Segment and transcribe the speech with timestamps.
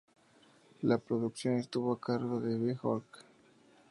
[0.81, 3.23] La producción estuvo a cargo de Björk.